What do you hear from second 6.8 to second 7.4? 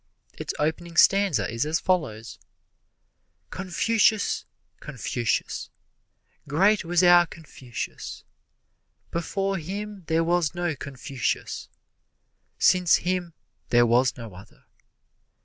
was our